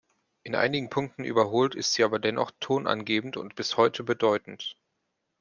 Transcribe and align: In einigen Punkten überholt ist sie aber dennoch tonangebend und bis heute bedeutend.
In 0.41 0.55
einigen 0.55 0.89
Punkten 0.89 1.23
überholt 1.25 1.75
ist 1.75 1.93
sie 1.93 2.03
aber 2.03 2.17
dennoch 2.17 2.49
tonangebend 2.59 3.37
und 3.37 3.53
bis 3.53 3.77
heute 3.77 4.03
bedeutend. 4.03 4.75